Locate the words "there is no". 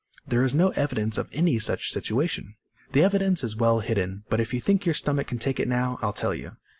0.27-0.69